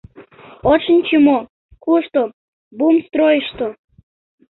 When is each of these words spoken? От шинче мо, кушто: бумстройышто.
От 0.71 0.79
шинче 0.85 1.17
мо, 1.25 1.37
кушто: 1.83 2.21
бумстройышто. 2.77 3.67